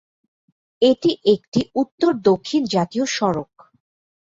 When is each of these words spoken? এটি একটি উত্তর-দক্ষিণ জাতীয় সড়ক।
এটি 0.81 1.11
একটি 1.33 1.61
উত্তর-দক্ষিণ 1.75 2.61
জাতীয় 2.73 3.05
সড়ক। 3.15 3.51